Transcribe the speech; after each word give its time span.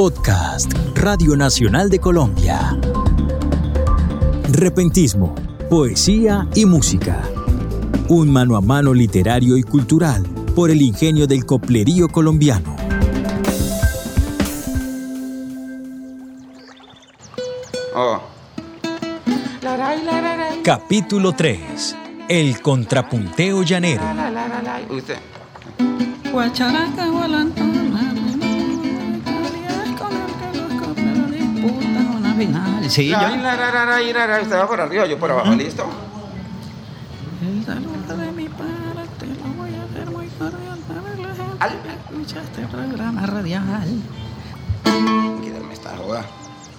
Podcast 0.00 0.72
Radio 0.94 1.36
Nacional 1.36 1.90
de 1.90 1.98
Colombia. 1.98 2.74
Repentismo, 4.50 5.34
poesía 5.68 6.48
y 6.54 6.64
música. 6.64 7.22
Un 8.08 8.32
mano 8.32 8.56
a 8.56 8.62
mano 8.62 8.94
literario 8.94 9.58
y 9.58 9.62
cultural 9.62 10.22
por 10.54 10.70
el 10.70 10.80
ingenio 10.80 11.26
del 11.26 11.44
coplerío 11.44 12.08
colombiano. 12.08 12.74
Oh. 17.94 18.22
Capítulo 20.64 21.34
3. 21.34 21.96
El 22.26 22.62
contrapunteo 22.62 23.62
llanero. 23.64 24.02
Sí, 32.88 33.08
yo. 33.08 33.18
Usted 33.18 34.56
va 34.56 34.66
por 34.66 34.80
arriba, 34.80 35.06
yo 35.06 35.18
por 35.18 35.30
abajo, 35.30 35.52
¿listo? 35.52 35.84
El 37.42 37.64
saludo 37.64 38.16
de 38.16 38.32
mi 38.32 38.48
parte 38.48 39.26
lo 39.26 39.62
voy 39.62 39.74
a 39.74 39.82
hacer 39.84 40.10
muy 40.10 40.26
cordial. 40.38 40.78
Escuchaste 42.10 42.66
programa 42.66 43.26
radial. 43.26 44.02
Quítame 44.84 45.72
esta 45.72 45.96
joda. 45.96 46.24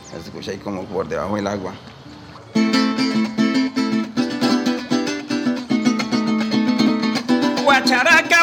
Se 0.09 0.17
escucha 0.17 0.52
ahí 0.52 0.57
como 0.57 0.85
por 0.85 1.07
debajo 1.07 1.35
del 1.35 1.47
agua. 1.47 1.73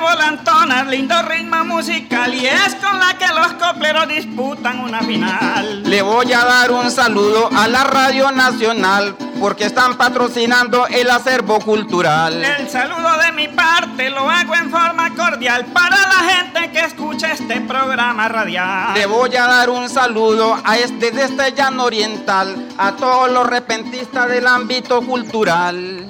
Guacharaca 0.08 0.14
volantona, 0.14 0.84
lindo 0.84 1.14
ritmo 1.22 1.64
musical 1.64 2.34
y 2.34 2.46
es 2.46 2.74
con 2.76 2.98
la 2.98 3.16
que 3.18 3.26
los 3.28 3.52
copleros 3.54 4.08
disputan 4.08 4.80
una 4.80 5.00
final. 5.00 5.82
Le 5.84 6.02
voy 6.02 6.32
a 6.32 6.45
dar 6.45 6.70
un 6.70 6.90
saludo 6.90 7.48
a 7.54 7.68
la 7.68 7.84
Radio 7.84 8.30
Nacional 8.32 9.15
porque 9.40 9.65
están 9.65 9.96
patrocinando 9.96 10.87
el 10.87 11.10
acervo 11.10 11.60
cultural. 11.60 12.42
El 12.42 12.68
saludo 12.68 13.18
de 13.24 13.32
mi 13.32 13.48
parte 13.48 14.10
lo 14.10 14.28
hago 14.30 14.54
en 14.54 14.70
forma 14.70 15.15
cordial 15.15 15.66
para 15.66 15.96
la 15.96 16.30
gente 16.30 16.70
que 16.72 16.80
escucha 16.80 17.32
este 17.32 17.60
programa 17.60 18.28
radial. 18.28 18.95
Le 18.95 19.06
voy 19.06 19.34
a 19.37 19.46
dar 19.46 19.70
un 19.70 19.88
saludo 19.88 20.59
a 20.65 20.78
este 20.78 21.10
de 21.10 21.24
este 21.24 21.52
llano 21.52 21.84
oriental, 21.84 22.68
a 22.78 22.93
todos 22.93 23.30
los 23.30 23.46
repentistas 23.46 24.28
del 24.28 24.46
ámbito 24.46 25.02
cultural. 25.02 26.06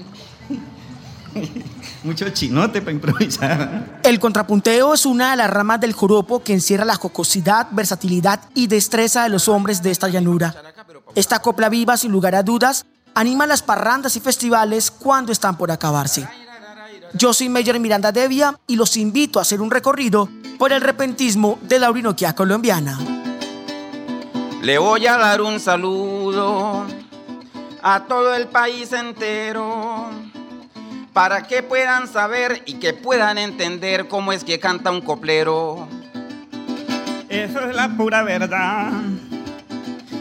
Mucho 2.09 2.31
chinote 2.31 2.81
para 2.81 2.92
improvisar. 2.92 4.01
El 4.03 4.19
contrapunteo 4.19 4.95
es 4.95 5.05
una 5.05 5.33
de 5.33 5.37
las 5.37 5.51
ramas 5.51 5.78
del 5.78 5.92
joropo 5.92 6.42
que 6.42 6.55
encierra 6.55 6.87
la 6.87 6.95
jocosidad, 6.95 7.69
versatilidad 7.70 8.41
y 8.55 8.67
destreza 8.67 9.25
de 9.25 9.28
los 9.28 9.47
hombres 9.47 9.83
de 9.83 9.91
esta 9.91 10.09
llanura. 10.09 10.55
Esta 11.14 11.41
copla 11.41 11.69
viva, 11.69 11.98
sin 11.98 12.11
lugar 12.11 12.34
a 12.34 12.42
dudas, 12.42 12.86
anima 13.14 13.47
las 13.47 13.61
parrandas 13.62 14.17
y 14.17 14.20
festivales 14.20 14.91
cuando 14.91 15.33
están 15.33 15.59
por 15.59 15.70
acabarse. 15.70 16.27
Yo 17.12 17.34
soy 17.34 17.51
Mayor 17.51 17.79
Miranda 17.79 18.11
Devia 18.11 18.59
y 18.67 18.77
los 18.77 18.97
invito 18.97 19.39
a 19.39 19.42
hacer 19.42 19.61
un 19.61 19.70
recorrido 19.70 20.31
por 20.59 20.73
el 20.73 20.81
repentismo 20.81 21.59
de 21.61 21.79
la 21.79 21.91
Orinoquia 21.91 22.34
colombiana. 22.34 22.98
Le 24.62 24.79
voy 24.79 25.06
a 25.06 25.19
dar 25.19 25.42
un 25.42 25.61
saludo 25.61 26.86
a 27.83 28.05
todo 28.05 28.34
el 28.34 28.47
país 28.47 28.95
entero 28.95 30.27
para 31.12 31.42
que 31.42 31.62
puedan 31.62 32.06
saber 32.09 32.62
y 32.67 32.75
que 32.75 32.92
puedan 32.92 33.39
entender 33.39 34.09
cómo 34.09 34.33
es 34.33 34.45
que 34.45 34.59
canta 34.59 34.91
un 34.91 35.01
coplero. 35.01 35.89
Eso 37.28 37.61
es 37.69 37.75
la 37.75 37.89
pura 37.97 38.23
verdad, 38.23 38.91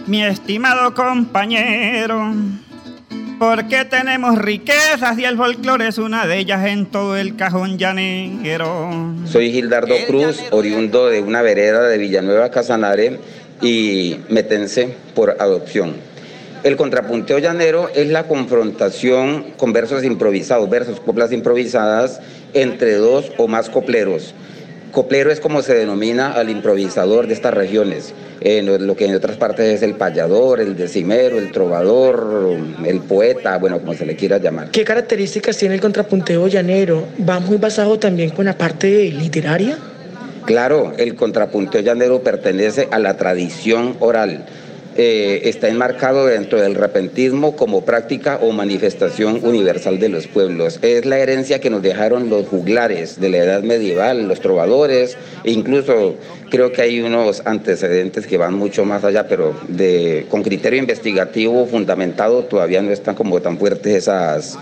mi 0.07 0.23
estimado 0.23 0.93
compañero. 0.93 2.33
Porque 3.39 3.85
tenemos 3.85 4.35
riquezas 4.39 5.19
y 5.19 5.25
el 5.25 5.37
folclore 5.37 5.87
es 5.87 5.99
una 5.99 6.25
de 6.25 6.39
ellas 6.39 6.65
en 6.65 6.87
todo 6.87 7.15
el 7.15 7.35
cajón 7.35 7.77
llanero. 7.77 9.13
Soy 9.25 9.51
Gildardo 9.51 9.93
Cruz, 10.07 10.43
oriundo 10.49 11.07
de 11.07 11.21
una 11.21 11.43
vereda 11.43 11.87
de 11.87 11.99
Villanueva 11.99 12.49
Casanare 12.49 13.19
y 13.61 14.17
metense 14.29 14.97
por 15.13 15.37
adopción. 15.39 16.06
El 16.63 16.75
contrapunteo 16.75 17.37
llanero 17.37 17.89
es 17.93 18.07
la 18.07 18.23
confrontación 18.23 19.53
con 19.57 19.73
versos 19.73 20.03
improvisados, 20.03 20.69
versos, 20.69 20.99
coplas 20.99 21.31
improvisadas 21.31 22.19
entre 22.53 22.95
dos 22.95 23.31
o 23.37 23.47
más 23.47 23.69
copleros. 23.69 24.33
Coplero 24.91 25.31
es 25.31 25.39
como 25.39 25.61
se 25.61 25.75
denomina 25.75 26.31
al 26.31 26.49
improvisador 26.49 27.27
de 27.27 27.33
estas 27.35 27.53
regiones, 27.53 28.13
en 28.41 28.87
lo 28.87 28.95
que 28.95 29.05
en 29.05 29.13
otras 29.13 29.37
partes 29.37 29.67
es 29.67 29.83
el 29.83 29.93
payador, 29.93 30.59
el 30.59 30.75
decimero, 30.75 31.37
el 31.37 31.51
trovador, 31.51 32.57
el 32.83 32.99
poeta, 33.01 33.57
bueno, 33.59 33.79
como 33.79 33.93
se 33.93 34.05
le 34.05 34.15
quiera 34.15 34.39
llamar. 34.39 34.71
¿Qué 34.71 34.83
características 34.83 35.57
tiene 35.57 35.75
el 35.75 35.81
contrapunteo 35.81 36.47
llanero? 36.47 37.03
¿Va 37.29 37.39
muy 37.39 37.57
basado 37.57 37.99
también 37.99 38.31
con 38.31 38.45
la 38.45 38.57
parte 38.57 39.11
literaria? 39.11 39.77
Claro, 40.45 40.93
el 40.97 41.13
contrapunteo 41.13 41.81
llanero 41.81 42.23
pertenece 42.23 42.87
a 42.89 42.97
la 42.97 43.17
tradición 43.17 43.97
oral 43.99 44.45
eh, 44.99 45.47
está 45.47 45.67
enmarcado 45.67 46.25
dentro 46.25 46.59
del 46.59 46.73
repentismo 46.73 47.55
como 47.55 47.85
práctica 47.85 48.39
o 48.41 48.51
manifestación 48.51 49.41
universal 49.43 49.99
de 49.99 50.09
los 50.09 50.25
pueblos. 50.25 50.79
Es 50.81 51.05
la 51.05 51.19
herencia 51.19 51.61
que 51.61 51.69
nos 51.69 51.83
dejaron 51.83 52.29
los 52.29 52.47
juglares 52.47 53.19
de 53.19 53.29
la 53.29 53.37
edad 53.37 53.61
medieval, 53.61 54.27
los 54.27 54.39
trovadores, 54.39 55.15
e 55.43 55.51
incluso 55.51 56.15
creo 56.49 56.71
que 56.71 56.81
hay 56.81 57.01
unos 57.01 57.43
antecedentes 57.45 58.25
que 58.25 58.37
van 58.37 58.55
mucho 58.55 58.85
más 58.85 59.03
allá, 59.03 59.27
pero 59.27 59.53
con 60.29 60.41
criterio 60.41 60.79
investigativo 60.79 61.67
fundamentado 61.67 62.45
todavía 62.45 62.81
no 62.81 62.91
están 62.91 63.13
como 63.13 63.39
tan 63.39 63.59
fuertes 63.59 63.93
esas 63.93 64.57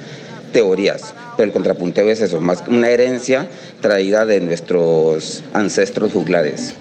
teorías, 0.52 1.14
pero 1.38 1.48
el 1.48 1.54
contrapunteo 1.54 2.10
es 2.10 2.20
eso, 2.20 2.42
más 2.42 2.62
una 2.68 2.90
herencia 2.90 3.48
traída 3.80 4.26
de 4.26 4.42
nuestros 4.42 5.44
ancestros 5.54 6.12
juglares 6.12 6.76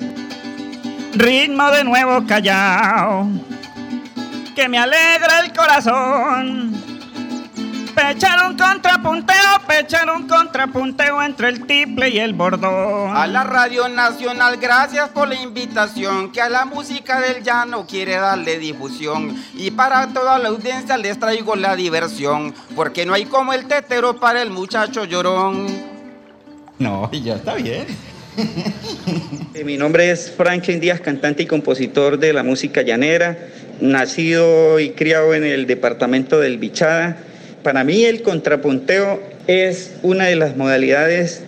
ritmo 1.14 1.70
de 1.70 1.84
nuevo 1.84 2.26
callao, 2.26 3.28
que 4.54 4.69
me 4.69 4.78
alegra 4.78 5.41
el 5.41 5.52
corazón. 5.52 6.75
Pechar 7.94 8.50
un 8.50 8.56
contrapunteo, 8.56 9.60
pechar 9.69 10.10
un 10.10 10.26
contrapunteo 10.26 11.22
entre 11.22 11.48
el 11.48 11.64
tiple 11.64 12.08
y 12.08 12.19
el 12.19 12.34
bordón. 12.34 13.16
A 13.16 13.26
la 13.28 13.44
Radio 13.44 13.88
Nacional, 13.88 14.56
gracias 14.56 15.10
por 15.10 15.28
la 15.28 15.36
invitación, 15.36 16.32
que 16.32 16.42
a 16.42 16.48
la 16.48 16.64
música 16.64 17.20
del 17.20 17.44
llano 17.44 17.86
quiere 17.86 18.16
darle 18.16 18.58
difusión. 18.58 19.41
Y 19.54 19.70
para 19.70 20.08
toda 20.08 20.41
la 20.41 20.48
audiencia 20.48 20.97
les 20.97 21.20
traigo 21.20 21.54
la 21.54 21.76
diversión, 21.76 22.53
porque 22.74 23.06
no 23.06 23.14
hay 23.14 23.26
como 23.26 23.53
el 23.53 23.66
tetero 23.66 24.19
para 24.19 24.42
el 24.42 24.50
muchacho 24.50 25.04
llorón. 25.04 25.69
No, 26.80 27.08
ya 27.12 27.36
está 27.36 27.54
bien. 27.54 28.13
Eh, 29.55 29.62
mi 29.65 29.77
nombre 29.77 30.11
es 30.11 30.33
Franklin 30.37 30.81
Díaz, 30.81 31.00
cantante 31.00 31.45
y 31.45 31.47
compositor 31.47 32.19
de 32.19 32.33
la 32.33 32.43
música 32.43 32.83
llanera, 32.83 33.39
nacido 33.81 34.81
y 34.81 34.91
criado 34.91 35.34
en 35.34 35.45
el 35.45 35.67
departamento 35.67 36.41
del 36.41 36.59
Bichada. 36.59 37.17
Para 37.62 37.84
mí 37.84 38.05
el 38.05 38.22
contrapunteo 38.22 39.22
es 39.47 39.93
una 40.03 40.27
de 40.27 40.37
las 40.37 40.56
modalidades 40.56 41.43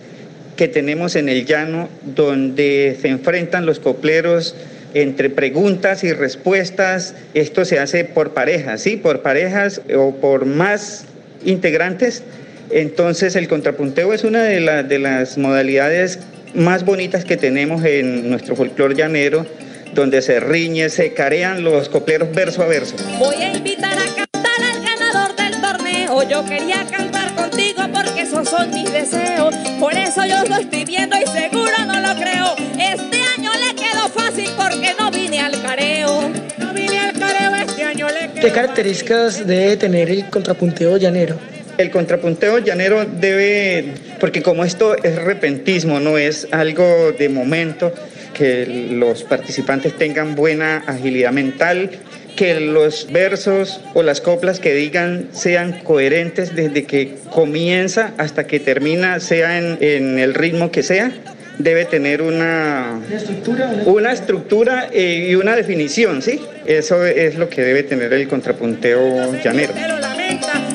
que 0.55 0.67
tenemos 0.67 1.15
en 1.15 1.27
el 1.29 1.45
llano 1.45 1.89
donde 2.03 2.97
se 3.01 3.09
enfrentan 3.09 3.65
los 3.65 3.79
copleros 3.79 4.55
entre 4.93 5.29
preguntas 5.29 6.03
y 6.03 6.13
respuestas. 6.13 7.13
Esto 7.33 7.65
se 7.65 7.79
hace 7.79 8.05
por 8.05 8.33
parejas, 8.33 8.81
¿sí? 8.81 8.95
Por 8.95 9.21
parejas 9.21 9.81
o 9.93 10.15
por 10.15 10.45
más 10.45 11.05
integrantes. 11.43 12.23
Entonces 12.69 13.35
el 13.35 13.47
contrapunteo 13.47 14.13
es 14.13 14.23
una 14.23 14.43
de, 14.43 14.83
de 14.83 14.99
las 14.99 15.37
modalidades 15.37 16.19
más 16.53 16.85
bonitas 16.85 17.25
que 17.25 17.37
tenemos 17.37 17.83
en 17.83 18.29
nuestro 18.29 18.55
folclore 18.55 18.95
llanero, 18.95 19.45
donde 19.93 20.21
se 20.21 20.39
riñe, 20.39 20.89
se 20.89 21.13
carean 21.13 21.63
los 21.63 21.89
copleros 21.89 22.33
verso 22.33 22.63
a 22.63 22.67
verso. 22.67 22.95
Voy 23.19 23.35
a 23.35 23.55
invitar 23.55 23.97
a 23.97 24.05
cantar 24.15 24.61
al 24.61 24.83
ganador 24.83 25.35
del 25.35 25.61
torneo. 25.61 26.29
Yo 26.29 26.45
quería 26.45 26.85
cantar 26.89 27.33
contigo 27.35 27.83
porque 27.93 28.21
esos 28.21 28.47
son 28.49 28.69
mis 28.71 28.91
deseos. 28.91 29.55
Por 29.79 29.93
eso 29.93 30.25
yo 30.25 30.43
lo 30.47 30.57
estoy 30.57 30.85
viendo 30.85 31.15
y 31.17 31.25
seguro 31.25 31.73
no 31.85 31.99
lo 31.99 32.19
creo. 32.19 32.55
Este 32.79 33.21
año 33.37 33.51
le 33.53 33.75
quedó 33.75 34.07
fácil 34.09 34.49
porque 34.57 34.93
no 34.99 35.11
vine 35.11 35.39
al 35.39 35.61
careo. 35.61 36.29
No 36.57 36.73
vine 36.73 36.99
al 36.99 37.13
careo, 37.13 37.55
este 37.55 37.83
año 37.83 38.07
le 38.09 38.31
quedó 38.31 38.41
¿Qué 38.41 38.51
características 38.51 39.47
debe 39.47 39.77
tener 39.77 40.09
el 40.09 40.29
contrapunteo 40.29 40.97
llanero? 40.97 41.37
El 41.77 41.91
contrapunteo 41.91 42.57
llanero 42.57 43.05
debe, 43.05 43.93
porque 44.19 44.41
como 44.41 44.63
esto 44.63 44.95
es 45.03 45.15
repentismo, 45.15 45.99
no 45.99 46.17
es 46.17 46.47
algo 46.51 47.11
de 47.11 47.29
momento, 47.29 47.93
que 48.33 48.65
los 48.91 49.23
participantes 49.23 49.97
tengan 49.97 50.35
buena 50.35 50.83
agilidad 50.85 51.31
mental, 51.31 51.89
que 52.35 52.59
los 52.59 53.11
versos 53.11 53.81
o 53.95 54.03
las 54.03 54.21
coplas 54.21 54.59
que 54.59 54.73
digan 54.75 55.29
sean 55.31 55.79
coherentes 55.83 56.55
desde 56.55 56.85
que 56.85 57.15
comienza 57.31 58.13
hasta 58.17 58.45
que 58.45 58.59
termina, 58.59 59.19
sea 59.19 59.57
en, 59.57 60.19
el 60.19 60.35
ritmo 60.35 60.71
que 60.71 60.83
sea, 60.83 61.11
debe 61.57 61.85
tener 61.85 62.21
una 62.21 63.01
estructura, 63.11 63.73
una 63.85 64.11
estructura 64.11 64.87
eh, 64.93 65.29
y 65.31 65.35
una 65.35 65.55
definición, 65.55 66.21
¿sí? 66.21 66.39
Eso 66.67 67.03
es 67.05 67.35
lo 67.35 67.49
que 67.49 67.63
debe 67.63 67.81
tener 67.81 68.13
el 68.13 68.27
contrapunteo 68.27 69.33
llanero. 69.43 69.73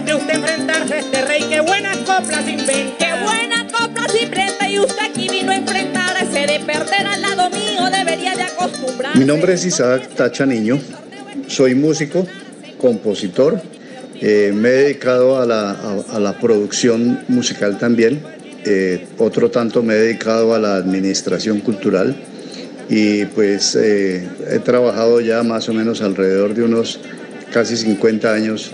de 0.05 0.15
usted 0.15 0.35
enfrentarse 0.35 0.99
este 0.99 1.23
rey, 1.23 1.44
qué 1.49 1.61
buenas 1.61 1.99
coplas 1.99 2.49
inventa, 2.49 3.12
Mi 9.14 9.25
nombre 9.26 9.53
es 9.53 9.67
Isaac 9.67 10.14
Tacha 10.17 10.47
Niño, 10.47 10.81
soy 11.47 11.75
músico, 11.75 12.26
compositor, 12.79 13.61
eh, 14.20 14.53
me 14.55 14.69
he 14.70 14.73
dedicado 14.73 15.38
a 15.38 15.44
la, 15.44 15.73
a 16.11 16.19
la 16.19 16.38
producción 16.38 17.23
musical 17.29 17.79
también 17.79 18.23
eh, 18.64 19.06
otro 19.19 19.50
tanto 19.50 19.82
me 19.82 19.94
he 19.94 19.99
dedicado 19.99 20.55
a 20.55 20.59
la 20.59 20.76
administración 20.76 21.61
cultural 21.61 22.14
y 22.88 23.25
pues 23.26 23.75
eh, 23.75 24.29
he 24.50 24.61
trabajado 24.61 25.20
ya 25.20 25.43
más 25.43 25.69
o 25.69 25.75
menos 25.75 26.00
alrededor 26.00 26.55
de 26.55 26.62
unos 26.62 27.00
casi 27.53 27.76
50 27.76 28.32
años 28.32 28.73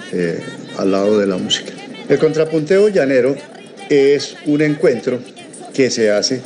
al 0.77 0.93
lado 0.93 1.19
de 1.19 1.27
la 1.27 1.37
música. 1.37 1.73
El 2.09 2.19
contrapunteo 2.19 2.89
llanero 2.91 3.35
es 3.89 4.37
un 4.47 4.61
encuentro 4.61 5.21
que 5.75 5.91
se 5.91 6.11
hace 6.11 6.43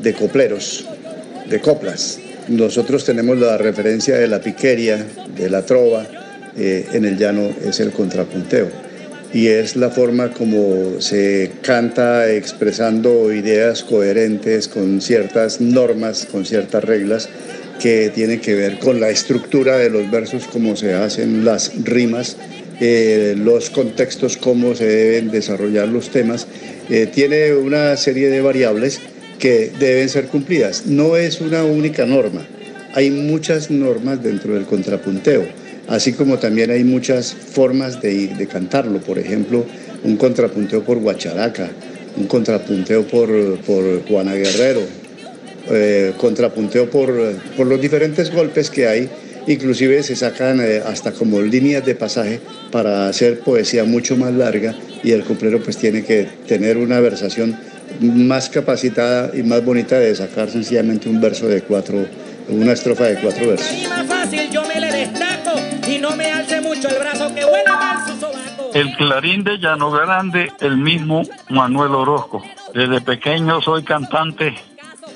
de 0.00 0.14
copleros, 0.14 0.86
de 1.50 1.60
coplas. 1.60 2.18
Nosotros 2.48 3.04
tenemos 3.04 3.38
la 3.38 3.56
referencia 3.56 4.16
de 4.16 4.28
la 4.28 4.40
piqueria, 4.40 5.04
de 5.36 5.48
la 5.48 5.64
trova, 5.64 6.06
en 6.56 7.04
el 7.04 7.16
llano 7.16 7.50
es 7.64 7.80
el 7.80 7.90
contrapunteo 7.90 8.68
y 9.34 9.48
es 9.48 9.74
la 9.74 9.90
forma 9.90 10.30
como 10.30 11.00
se 11.00 11.50
canta 11.60 12.30
expresando 12.30 13.32
ideas 13.32 13.82
coherentes 13.82 14.68
con 14.68 15.00
ciertas 15.00 15.60
normas, 15.60 16.26
con 16.30 16.46
ciertas 16.46 16.84
reglas 16.84 17.28
que 17.80 18.12
tienen 18.14 18.40
que 18.40 18.54
ver 18.54 18.78
con 18.78 19.00
la 19.00 19.10
estructura 19.10 19.76
de 19.76 19.90
los 19.90 20.08
versos, 20.08 20.44
cómo 20.46 20.76
se 20.76 20.94
hacen 20.94 21.44
las 21.44 21.72
rimas, 21.82 22.36
eh, 22.80 23.34
los 23.36 23.70
contextos, 23.70 24.36
cómo 24.36 24.76
se 24.76 24.86
deben 24.86 25.32
desarrollar 25.32 25.88
los 25.88 26.10
temas. 26.10 26.46
Eh, 26.88 27.08
tiene 27.12 27.54
una 27.54 27.96
serie 27.96 28.28
de 28.28 28.40
variables 28.40 29.00
que 29.38 29.72
deben 29.78 30.08
ser 30.08 30.26
cumplidas. 30.26 30.86
No 30.86 31.16
es 31.16 31.40
una 31.40 31.64
única 31.64 32.06
norma, 32.06 32.46
hay 32.94 33.10
muchas 33.10 33.70
normas 33.70 34.22
dentro 34.22 34.54
del 34.54 34.64
contrapunteo 34.64 35.44
así 35.88 36.12
como 36.12 36.38
también 36.38 36.70
hay 36.70 36.84
muchas 36.84 37.34
formas 37.34 38.00
de, 38.00 38.48
cantarlo, 38.50 38.98
por 39.00 39.18
ejemplo, 39.18 39.64
un 40.02 40.16
contrapunteo 40.16 40.82
por 40.82 40.98
Guacharaca, 40.98 41.70
un 42.16 42.26
contrapunteo 42.26 43.06
por, 43.06 43.28
Juana 44.06 44.34
Guerrero, 44.34 44.82
eh, 45.70 46.12
contrapunteo 46.16 46.90
por, 46.90 47.10
los 47.10 47.80
diferentes 47.80 48.30
golpes 48.30 48.70
que 48.70 48.86
hay, 48.86 49.08
inclusive 49.46 50.02
se 50.02 50.16
sacan 50.16 50.60
eh, 50.60 50.82
hasta 50.84 51.12
como 51.12 51.40
líneas 51.40 51.84
de 51.84 51.94
pasaje 51.94 52.40
para 52.70 53.08
hacer 53.08 53.40
poesía 53.40 53.84
mucho 53.84 54.16
más 54.16 54.32
larga 54.32 54.74
y 55.02 55.12
el 55.12 55.22
cumplero 55.22 55.62
pues 55.62 55.76
tiene 55.76 56.02
que 56.02 56.26
tener 56.46 56.78
una 56.78 57.00
versación 57.00 57.56
más 58.00 58.48
capacitada 58.48 59.30
y 59.34 59.42
más 59.42 59.64
bonita 59.64 59.98
de 59.98 60.14
sacar 60.14 60.50
sencillamente 60.50 61.08
un 61.08 61.20
verso 61.20 61.46
de 61.46 61.62
cuatro, 61.62 62.06
una 62.48 62.72
estrofa 62.72 63.04
de 63.04 63.16
cuatro 63.20 63.48
versos. 63.48 63.68
El 68.74 68.96
clarín 68.96 69.44
de 69.44 69.58
Llano 69.58 69.90
Grande, 69.90 70.52
el 70.60 70.76
mismo 70.76 71.22
Manuel 71.48 71.94
Orozco. 71.94 72.42
Desde 72.74 73.00
pequeño 73.00 73.60
soy 73.60 73.84
cantante, 73.84 74.54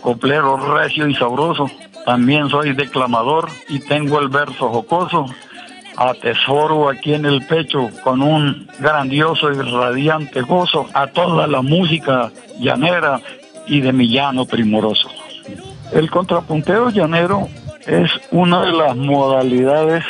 coplero 0.00 0.56
recio 0.74 1.08
y 1.08 1.14
sabroso. 1.14 1.70
También 2.06 2.48
soy 2.48 2.72
declamador 2.72 3.48
y 3.68 3.80
tengo 3.80 4.20
el 4.20 4.28
verso 4.28 4.68
jocoso. 4.68 5.26
Atesoro 5.98 6.88
aquí 6.88 7.14
en 7.14 7.24
el 7.24 7.44
pecho 7.46 7.90
con 8.04 8.22
un 8.22 8.68
grandioso 8.78 9.50
y 9.50 9.56
radiante 9.56 10.42
gozo 10.42 10.86
a 10.94 11.08
toda 11.08 11.48
la 11.48 11.60
música 11.60 12.30
llanera 12.60 13.20
y 13.66 13.80
de 13.80 13.92
mi 13.92 14.08
llano 14.08 14.44
primoroso. 14.44 15.08
El 15.92 16.08
contrapunteo 16.08 16.90
llanero 16.90 17.48
es 17.84 18.10
una 18.30 18.64
de 18.64 18.72
las 18.72 18.96
modalidades 18.96 20.04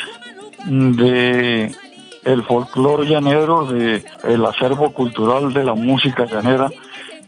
de 0.67 1.71
el 2.23 2.43
folclore 2.43 3.07
llanero, 3.07 3.65
de 3.65 4.03
el 4.25 4.45
acervo 4.45 4.91
cultural 4.91 5.53
de 5.53 5.63
la 5.63 5.73
música 5.73 6.25
llanera. 6.25 6.69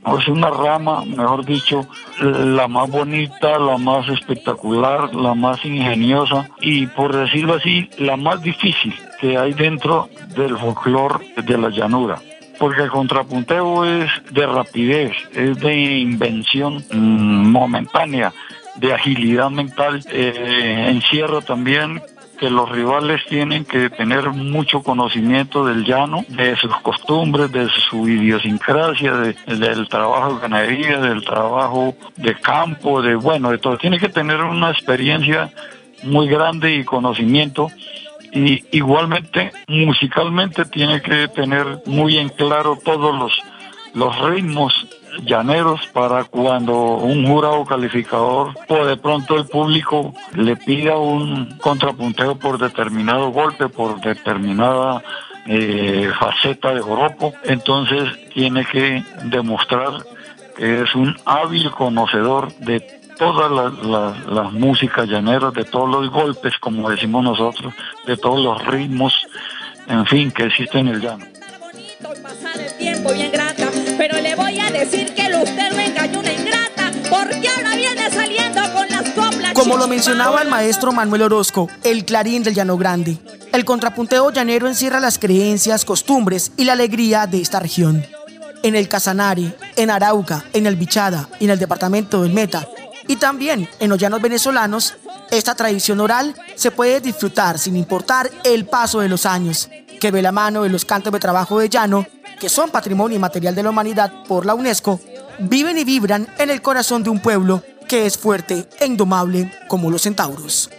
Es 0.03 0.27
una 0.27 0.49
rama, 0.49 1.05
mejor 1.05 1.45
dicho, 1.45 1.87
la 2.19 2.67
más 2.67 2.89
bonita, 2.89 3.59
la 3.59 3.77
más 3.77 4.07
espectacular, 4.09 5.13
la 5.13 5.35
más 5.35 5.63
ingeniosa 5.63 6.49
y, 6.59 6.87
por 6.87 7.15
decirlo 7.15 7.55
así, 7.55 7.87
la 7.99 8.17
más 8.17 8.41
difícil 8.41 8.95
que 9.19 9.37
hay 9.37 9.53
dentro 9.53 10.09
del 10.35 10.57
folclore 10.57 11.33
de 11.43 11.57
la 11.57 11.69
llanura. 11.69 12.19
Porque 12.57 12.81
el 12.81 12.89
contrapunteo 12.89 13.85
es 13.85 14.09
de 14.31 14.47
rapidez, 14.47 15.13
es 15.33 15.59
de 15.59 15.99
invención 15.99 16.83
mm, 16.91 17.51
momentánea, 17.51 18.33
de 18.75 18.93
agilidad 18.93 19.51
mental, 19.51 20.03
eh, 20.11 20.85
encierra 20.89 21.41
también 21.41 22.01
que 22.41 22.49
los 22.49 22.67
rivales 22.71 23.21
tienen 23.29 23.65
que 23.65 23.91
tener 23.91 24.31
mucho 24.31 24.81
conocimiento 24.81 25.63
del 25.63 25.85
llano, 25.85 26.25
de 26.27 26.55
sus 26.55 26.75
costumbres, 26.77 27.51
de 27.51 27.69
su 27.69 28.09
idiosincrasia, 28.09 29.13
del 29.45 29.87
trabajo 29.87 30.33
de 30.33 30.41
ganadería, 30.41 30.99
del 31.01 31.23
trabajo 31.23 31.93
de 32.17 32.33
campo, 32.33 33.03
de 33.03 33.13
bueno, 33.13 33.51
de 33.51 33.59
todo. 33.59 33.77
Tiene 33.77 33.99
que 33.99 34.09
tener 34.09 34.41
una 34.41 34.71
experiencia 34.71 35.51
muy 36.01 36.27
grande 36.27 36.73
y 36.73 36.83
conocimiento 36.83 37.69
y 38.33 38.63
igualmente 38.75 39.51
musicalmente 39.67 40.65
tiene 40.65 40.99
que 40.99 41.27
tener 41.27 41.83
muy 41.85 42.17
en 42.17 42.29
claro 42.29 42.75
todos 42.83 43.15
los, 43.15 43.39
los 43.93 44.19
ritmos 44.19 44.87
llaneros 45.23 45.87
para 45.93 46.23
cuando 46.23 46.73
un 46.95 47.27
jurado 47.27 47.65
calificador 47.65 48.53
o 48.67 48.85
de 48.85 48.97
pronto 48.97 49.35
el 49.35 49.45
público 49.45 50.13
le 50.33 50.55
pida 50.55 50.97
un 50.97 51.57
contrapunteo 51.57 52.35
por 52.35 52.57
determinado 52.57 53.29
golpe, 53.31 53.67
por 53.69 53.99
determinada 54.01 55.03
eh, 55.45 56.09
faceta 56.19 56.73
de 56.73 56.81
joropo, 56.81 57.33
entonces 57.43 58.03
tiene 58.33 58.65
que 58.65 59.03
demostrar 59.25 59.91
que 60.55 60.81
es 60.81 60.95
un 60.95 61.15
hábil 61.25 61.71
conocedor 61.71 62.53
de 62.57 62.79
todas 63.17 63.51
las, 63.51 64.25
las 64.27 64.51
músicas 64.51 65.07
llaneras, 65.07 65.53
de 65.53 65.63
todos 65.63 65.89
los 65.89 66.09
golpes, 66.09 66.57
como 66.59 66.89
decimos 66.89 67.23
nosotros, 67.23 67.73
de 68.05 68.17
todos 68.17 68.43
los 68.43 68.65
ritmos, 68.65 69.13
en 69.87 70.05
fin, 70.05 70.31
que 70.31 70.45
existen 70.45 70.87
en 70.87 70.95
el 70.95 71.01
llano. 71.01 71.25
Pero 73.57 73.60
Como 79.71 79.83
lo 79.83 79.87
mencionaba 79.87 80.41
el 80.41 80.49
maestro 80.49 80.91
Manuel 80.91 81.21
Orozco, 81.21 81.69
el 81.85 82.03
clarín 82.03 82.43
del 82.43 82.53
Llano 82.53 82.75
Grande. 82.75 83.17
El 83.53 83.63
contrapunteo 83.63 84.29
llanero 84.29 84.67
encierra 84.67 84.99
las 84.99 85.17
creencias, 85.17 85.85
costumbres 85.85 86.51
y 86.57 86.65
la 86.65 86.73
alegría 86.73 87.25
de 87.25 87.39
esta 87.39 87.61
región. 87.61 88.05
En 88.63 88.75
el 88.75 88.89
Casanare, 88.89 89.55
en 89.77 89.89
Arauca, 89.89 90.43
en 90.51 90.65
el 90.65 90.75
Bichada 90.75 91.29
y 91.39 91.45
en 91.45 91.51
el 91.51 91.57
departamento 91.59 92.21
del 92.21 92.33
Meta, 92.33 92.67
y 93.07 93.15
también 93.15 93.69
en 93.79 93.89
los 93.89 93.97
llanos 93.97 94.21
venezolanos, 94.21 94.95
esta 95.31 95.55
tradición 95.55 96.01
oral 96.01 96.35
se 96.55 96.71
puede 96.71 96.99
disfrutar 96.99 97.57
sin 97.57 97.77
importar 97.77 98.29
el 98.43 98.65
paso 98.65 98.99
de 98.99 99.07
los 99.07 99.25
años, 99.25 99.69
que 100.01 100.11
ve 100.11 100.21
la 100.21 100.33
mano 100.33 100.63
de 100.63 100.69
los 100.69 100.83
cantos 100.83 101.13
de 101.13 101.19
trabajo 101.19 101.59
de 101.59 101.69
llano 101.69 102.05
que 102.41 102.49
son 102.49 102.71
patrimonio 102.71 103.15
inmaterial 103.15 103.55
de 103.55 103.63
la 103.63 103.69
humanidad 103.69 104.11
por 104.27 104.45
la 104.45 104.53
UNESCO, 104.53 104.99
viven 105.39 105.77
y 105.77 105.85
vibran 105.85 106.27
en 106.39 106.49
el 106.49 106.61
corazón 106.61 107.03
de 107.03 107.09
un 107.09 107.19
pueblo 107.21 107.63
que 107.91 108.05
es 108.05 108.17
fuerte 108.17 108.69
e 108.79 108.85
indomable 108.85 109.51
como 109.67 109.91
los 109.91 110.03
centauros. 110.03 110.69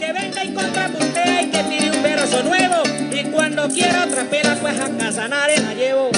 Que 0.00 0.12
venga 0.12 0.44
y 0.44 0.52
contrapuntea 0.52 1.42
y 1.42 1.50
que 1.52 1.62
tire 1.62 1.96
un 1.96 2.02
verso 2.02 2.42
nuevo 2.42 2.82
y 3.12 3.30
cuando 3.30 3.68
quiera 3.68 4.04
otra 4.04 4.24
pela 4.24 4.56
pues 4.60 4.80
a 4.80 4.90
Casanare 4.98 5.60
la 5.60 5.74
llevo. 5.74 6.10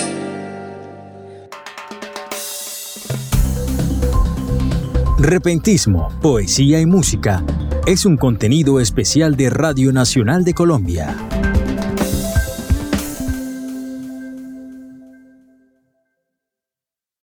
Repentismo, 5.18 6.08
poesía 6.23 6.80
y 6.80 6.87
música 6.87 7.44
es 7.85 8.06
un 8.06 8.16
contenido 8.16 8.80
especial 8.80 9.37
de 9.37 9.50
Radio 9.50 9.92
Nacional 9.92 10.44
de 10.44 10.54
Colombia. 10.54 11.14